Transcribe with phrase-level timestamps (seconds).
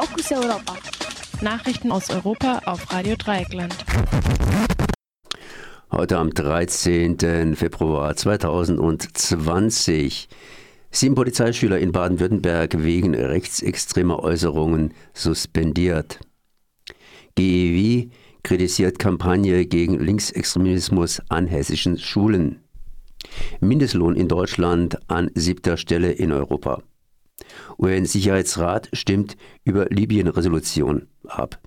[0.00, 0.76] Fokus Europa.
[1.42, 3.74] Nachrichten aus Europa auf Radio Dreieckland.
[5.90, 7.56] Heute am 13.
[7.56, 10.28] Februar 2020.
[10.92, 16.20] Sieben Polizeischüler in Baden-Württemberg wegen rechtsextremer Äußerungen suspendiert.
[17.34, 18.10] GEW
[18.44, 22.62] kritisiert Kampagne gegen Linksextremismus an hessischen Schulen.
[23.58, 26.84] Mindestlohn in Deutschland an siebter Stelle in Europa.
[27.78, 31.60] UN-Sicherheitsrat stimmt über Libyen-Resolution ab.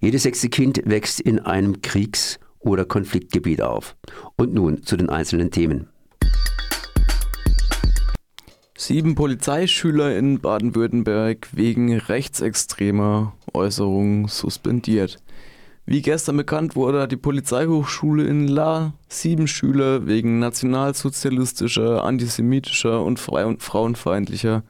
[0.00, 3.96] Jedes sechste Kind wächst in einem Kriegs- oder Konfliktgebiet auf.
[4.36, 5.88] Und nun zu den einzelnen Themen.
[8.76, 15.18] Sieben Polizeischüler in Baden-Württemberg wegen rechtsextremer Äußerungen suspendiert.
[15.90, 23.18] Wie gestern bekannt wurde, hat die Polizeihochschule in La sieben Schüler wegen nationalsozialistischer, antisemitischer und
[23.18, 24.64] frauenfeindlicher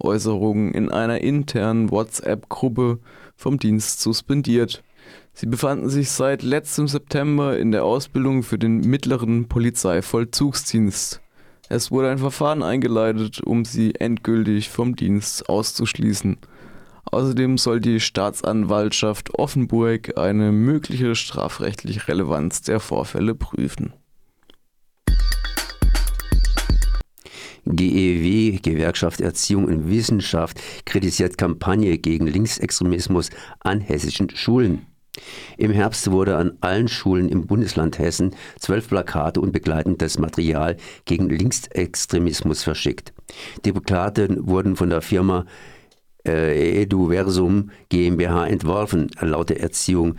[0.00, 2.98] Äußerungen in einer internen WhatsApp-Gruppe
[3.36, 4.82] vom Dienst suspendiert.
[5.32, 11.20] Sie befanden sich seit letztem September in der Ausbildung für den mittleren Polizeivollzugsdienst.
[11.68, 16.36] Es wurde ein Verfahren eingeleitet, um sie endgültig vom Dienst auszuschließen.
[17.14, 23.92] Außerdem soll die Staatsanwaltschaft Offenburg eine mögliche strafrechtliche Relevanz der Vorfälle prüfen.
[27.66, 34.86] GEW, Gewerkschaft Erziehung und Wissenschaft, kritisiert Kampagne gegen Linksextremismus an hessischen Schulen.
[35.56, 41.28] Im Herbst wurde an allen Schulen im Bundesland Hessen zwölf Plakate und begleitendes Material gegen
[41.28, 43.12] Linksextremismus verschickt.
[43.64, 45.46] Die Plakate wurden von der Firma
[46.26, 50.16] äh, Eduversum GmbH entworfen, laut der Erziehung,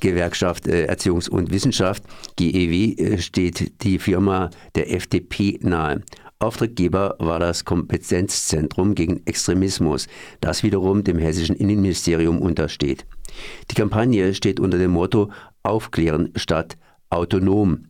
[0.00, 2.02] Gewerkschaft äh, Erziehungs- und Wissenschaft,
[2.36, 6.02] GEW, äh, steht die Firma der FDP nahe.
[6.38, 10.06] Auftraggeber war das Kompetenzzentrum gegen Extremismus,
[10.40, 13.04] das wiederum dem hessischen Innenministerium untersteht.
[13.70, 15.30] Die Kampagne steht unter dem Motto
[15.62, 16.78] Aufklären statt
[17.10, 17.86] autonom.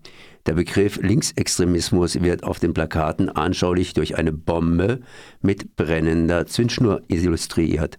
[0.46, 5.00] Der Begriff Linksextremismus wird auf den Plakaten anschaulich durch eine Bombe
[5.42, 7.98] mit brennender Zündschnur illustriert.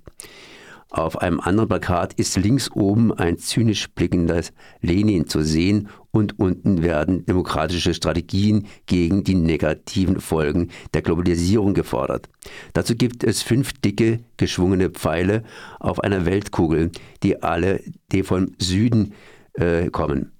[0.91, 4.51] Auf einem anderen Plakat ist links oben ein zynisch blickendes
[4.81, 12.27] Lenin zu sehen und unten werden demokratische Strategien gegen die negativen Folgen der Globalisierung gefordert.
[12.73, 15.43] Dazu gibt es fünf dicke, geschwungene Pfeile
[15.79, 16.91] auf einer Weltkugel,
[17.23, 17.81] die alle
[18.11, 19.13] die vom Süden
[19.53, 20.33] äh, kommen.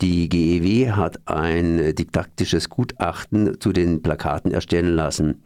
[0.00, 5.42] Die GEW hat ein didaktisches Gutachten zu den Plakaten erstellen lassen.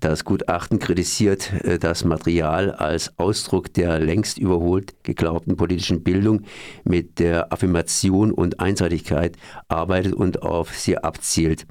[0.00, 6.42] Das Gutachten kritisiert äh, das Material als Ausdruck der längst überholt geglaubten politischen Bildung
[6.84, 9.36] mit der Affirmation und Einseitigkeit
[9.68, 11.66] arbeitet und auf sie abzielt.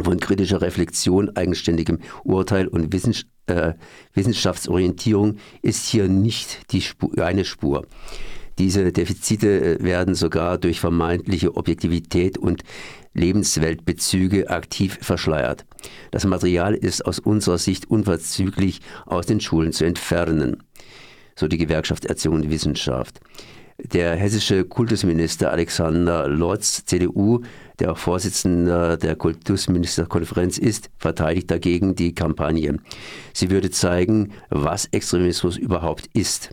[0.00, 2.94] Von kritischer Reflexion, eigenständigem Urteil und
[3.46, 3.74] äh,
[4.14, 7.86] Wissenschaftsorientierung ist hier nicht die Spur, eine Spur.
[8.58, 12.62] Diese Defizite äh, werden sogar durch vermeintliche Objektivität und
[13.14, 15.64] Lebensweltbezüge aktiv verschleiert.
[16.10, 20.62] Das Material ist aus unserer Sicht unverzüglich aus den Schulen zu entfernen,
[21.34, 23.20] so die Gewerkschaft Erziehung und Wissenschaft.
[23.82, 27.40] Der hessische Kultusminister Alexander Lotz, CDU,
[27.78, 32.76] der auch Vorsitzender der Kultusministerkonferenz ist, verteidigt dagegen die Kampagne.
[33.32, 36.50] Sie würde zeigen, was Extremismus überhaupt ist.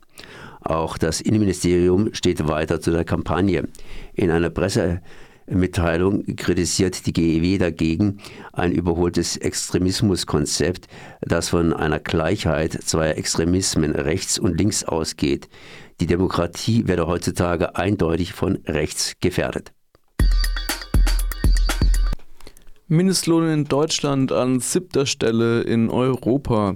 [0.68, 3.70] Auch das Innenministerium steht weiter zu der Kampagne.
[4.14, 8.18] In einer Pressemitteilung kritisiert die GEW dagegen
[8.52, 10.90] ein überholtes Extremismuskonzept,
[11.22, 15.48] das von einer Gleichheit zweier Extremismen rechts und links ausgeht.
[16.02, 19.72] Die Demokratie werde heutzutage eindeutig von rechts gefährdet.
[22.90, 26.76] Mindestlohn in Deutschland an siebter Stelle in Europa.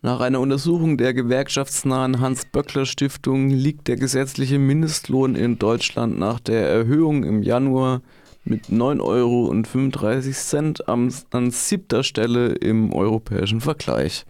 [0.00, 7.24] Nach einer Untersuchung der gewerkschaftsnahen Hans-Böckler-Stiftung liegt der gesetzliche Mindestlohn in Deutschland nach der Erhöhung
[7.24, 8.02] im Januar
[8.44, 14.24] mit 9,35 Euro an siebter Stelle im europäischen Vergleich.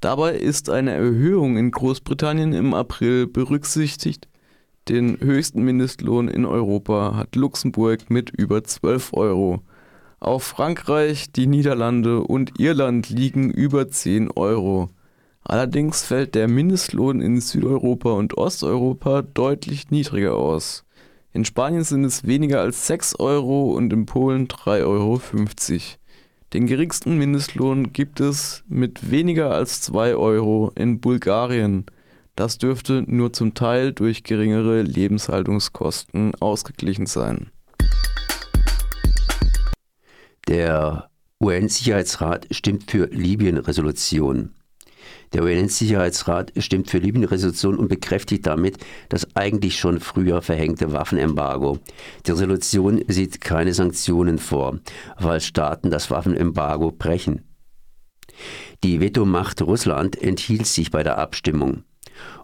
[0.00, 4.26] Dabei ist eine Erhöhung in Großbritannien im April berücksichtigt.
[4.88, 9.62] Den höchsten Mindestlohn in Europa hat Luxemburg mit über 12 Euro.
[10.20, 14.90] Auch Frankreich, die Niederlande und Irland liegen über 10 Euro.
[15.44, 20.84] Allerdings fällt der Mindestlohn in Südeuropa und Osteuropa deutlich niedriger aus.
[21.32, 25.20] In Spanien sind es weniger als 6 Euro und in Polen 3,50 Euro.
[26.52, 31.86] Den geringsten Mindestlohn gibt es mit weniger als 2 Euro in Bulgarien.
[32.34, 37.50] Das dürfte nur zum Teil durch geringere Lebenshaltungskosten ausgeglichen sein.
[40.48, 41.10] Der
[41.42, 44.54] UN-Sicherheitsrat stimmt für Libyen-Resolution.
[45.34, 48.78] Der UN-Sicherheitsrat stimmt für Libyen-Resolution und bekräftigt damit
[49.10, 51.80] das eigentlich schon früher verhängte Waffenembargo.
[52.24, 54.78] Die Resolution sieht keine Sanktionen vor,
[55.18, 57.42] falls Staaten das Waffenembargo brechen.
[58.82, 61.82] Die Vetomacht Russland enthielt sich bei der Abstimmung.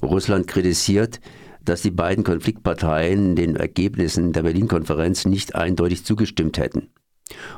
[0.03, 1.21] Russland kritisiert,
[1.65, 6.91] dass die beiden Konfliktparteien den Ergebnissen der Berlin-Konferenz nicht eindeutig zugestimmt hätten.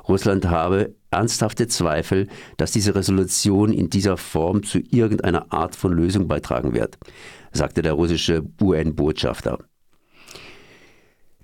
[0.08, 6.28] Russland habe ernsthafte Zweifel, dass diese Resolution in dieser Form zu irgendeiner Art von Lösung
[6.28, 6.98] beitragen wird,
[7.52, 9.58] sagte der russische UN-Botschafter.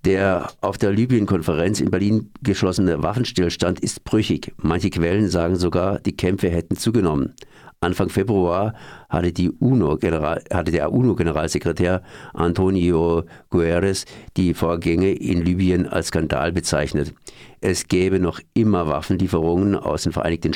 [0.05, 4.53] Der auf der Libyen-Konferenz in Berlin geschlossene Waffenstillstand ist brüchig.
[4.57, 7.35] Manche Quellen sagen sogar, die Kämpfe hätten zugenommen.
[7.83, 8.75] Anfang Februar
[9.09, 12.03] hatte, die UNO hatte der UNO-Generalsekretär
[12.33, 14.07] Antonio Guterres
[14.37, 17.13] die Vorgänge in Libyen als Skandal bezeichnet.
[17.61, 20.53] Es gäbe noch immer Waffenlieferungen aus den Vereinigten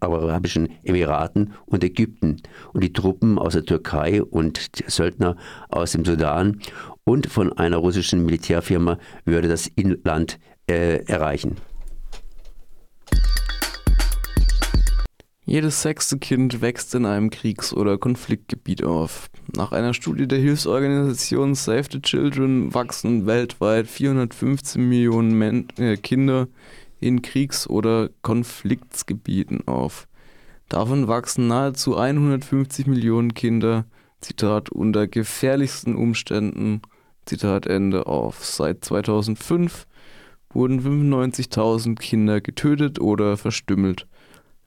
[0.00, 2.42] Arabischen Emiraten und Ägypten
[2.72, 5.36] und die Truppen aus der Türkei und Söldner
[5.68, 6.60] aus dem Sudan
[7.04, 10.38] und von einer russischen Militärfirma würde das Inland
[10.68, 11.56] äh, erreichen.
[15.48, 19.30] Jedes sechste Kind wächst in einem Kriegs- oder Konfliktgebiet auf.
[19.54, 26.48] Nach einer Studie der Hilfsorganisation Save the Children wachsen weltweit 415 Millionen Men äh, Kinder
[26.98, 30.08] in Kriegs- oder Konfliktsgebieten auf.
[30.68, 33.84] Davon wachsen nahezu 150 Millionen Kinder,
[34.20, 36.82] Zitat, unter gefährlichsten Umständen,
[37.24, 38.44] Zitat Ende, auf.
[38.44, 39.86] Seit 2005
[40.52, 44.08] wurden 95.000 Kinder getötet oder verstümmelt.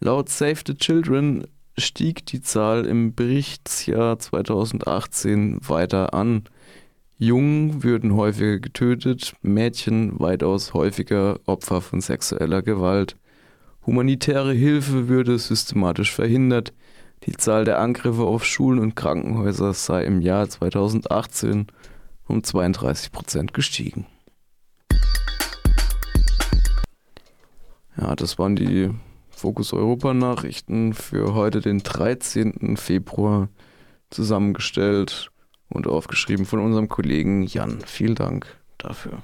[0.01, 1.45] Laut Save the Children
[1.77, 6.45] stieg die Zahl im Berichtsjahr 2018 weiter an.
[7.17, 13.17] Jungen würden häufiger getötet, Mädchen weitaus häufiger Opfer von sexueller Gewalt.
[13.85, 16.71] Humanitäre Hilfe würde systematisch verhindert.
[17.25, 21.67] Die Zahl der Angriffe auf Schulen und Krankenhäuser sei im Jahr 2018
[22.25, 24.05] um 32 Prozent gestiegen.
[27.97, 28.91] Ja, das waren die
[29.39, 32.75] Fokus Europa Nachrichten für heute, den 13.
[32.75, 33.47] Februar,
[34.09, 35.31] zusammengestellt
[35.69, 37.79] und aufgeschrieben von unserem Kollegen Jan.
[37.85, 38.47] Vielen Dank
[38.77, 39.23] dafür.